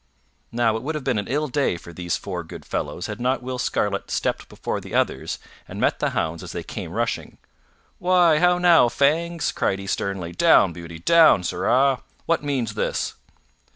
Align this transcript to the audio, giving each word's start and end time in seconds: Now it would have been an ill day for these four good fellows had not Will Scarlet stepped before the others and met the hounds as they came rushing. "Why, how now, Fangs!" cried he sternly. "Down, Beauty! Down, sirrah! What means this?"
Now 0.51 0.75
it 0.77 0.81
would 0.81 0.95
have 0.95 1.03
been 1.03 1.19
an 1.19 1.27
ill 1.27 1.47
day 1.47 1.77
for 1.77 1.93
these 1.93 2.17
four 2.17 2.43
good 2.43 2.65
fellows 2.65 3.05
had 3.05 3.21
not 3.21 3.43
Will 3.43 3.59
Scarlet 3.59 4.09
stepped 4.09 4.49
before 4.49 4.81
the 4.81 4.95
others 4.95 5.37
and 5.67 5.79
met 5.79 5.99
the 5.99 6.09
hounds 6.09 6.41
as 6.41 6.53
they 6.53 6.63
came 6.63 6.91
rushing. 6.93 7.37
"Why, 7.99 8.39
how 8.39 8.57
now, 8.57 8.89
Fangs!" 8.89 9.51
cried 9.51 9.77
he 9.77 9.85
sternly. 9.85 10.31
"Down, 10.31 10.73
Beauty! 10.73 10.97
Down, 10.97 11.43
sirrah! 11.43 12.01
What 12.25 12.43
means 12.43 12.73
this?" 12.73 13.13